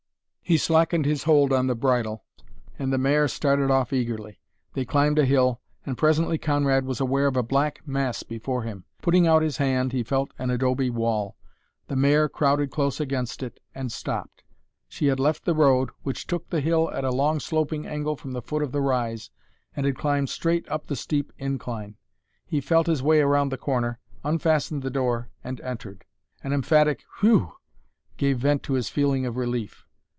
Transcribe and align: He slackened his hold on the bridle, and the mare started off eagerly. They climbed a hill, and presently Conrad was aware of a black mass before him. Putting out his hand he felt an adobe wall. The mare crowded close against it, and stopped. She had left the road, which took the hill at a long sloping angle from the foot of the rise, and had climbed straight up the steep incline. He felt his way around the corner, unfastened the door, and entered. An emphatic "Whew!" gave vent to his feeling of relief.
He 0.43 0.57
slackened 0.57 1.05
his 1.05 1.23
hold 1.23 1.53
on 1.53 1.67
the 1.67 1.75
bridle, 1.75 2.25
and 2.77 2.91
the 2.91 2.97
mare 2.97 3.29
started 3.29 3.71
off 3.71 3.93
eagerly. 3.93 4.41
They 4.73 4.83
climbed 4.83 5.17
a 5.17 5.23
hill, 5.23 5.61
and 5.85 5.97
presently 5.97 6.37
Conrad 6.37 6.83
was 6.83 6.99
aware 6.99 7.27
of 7.27 7.37
a 7.37 7.41
black 7.43 7.87
mass 7.87 8.21
before 8.23 8.63
him. 8.63 8.83
Putting 9.01 9.25
out 9.25 9.43
his 9.43 9.55
hand 9.55 9.93
he 9.93 10.03
felt 10.03 10.33
an 10.37 10.49
adobe 10.49 10.89
wall. 10.89 11.37
The 11.87 11.95
mare 11.95 12.27
crowded 12.27 12.69
close 12.69 12.99
against 12.99 13.41
it, 13.41 13.61
and 13.73 13.93
stopped. 13.93 14.43
She 14.89 15.05
had 15.05 15.21
left 15.21 15.45
the 15.45 15.55
road, 15.55 15.91
which 16.03 16.27
took 16.27 16.49
the 16.49 16.59
hill 16.59 16.91
at 16.91 17.05
a 17.05 17.11
long 17.11 17.39
sloping 17.39 17.87
angle 17.87 18.17
from 18.17 18.33
the 18.33 18.41
foot 18.41 18.61
of 18.61 18.73
the 18.73 18.81
rise, 18.81 19.29
and 19.73 19.85
had 19.85 19.97
climbed 19.97 20.27
straight 20.27 20.67
up 20.67 20.87
the 20.87 20.97
steep 20.97 21.31
incline. 21.37 21.95
He 22.45 22.59
felt 22.59 22.87
his 22.87 23.01
way 23.01 23.21
around 23.21 23.53
the 23.53 23.57
corner, 23.57 23.99
unfastened 24.25 24.81
the 24.83 24.89
door, 24.91 25.29
and 25.45 25.61
entered. 25.61 26.03
An 26.43 26.51
emphatic 26.51 27.05
"Whew!" 27.21 27.53
gave 28.17 28.39
vent 28.39 28.63
to 28.63 28.73
his 28.73 28.89
feeling 28.89 29.25
of 29.25 29.37
relief. 29.37 29.85